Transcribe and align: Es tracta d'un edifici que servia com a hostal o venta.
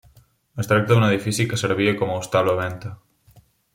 Es 0.61 0.69
tracta 0.69 0.89
d'un 0.95 1.05
edifici 1.09 1.47
que 1.51 1.59
servia 1.63 1.93
com 2.01 2.15
a 2.15 2.17
hostal 2.23 2.51
o 2.55 2.57
venta. 2.61 2.93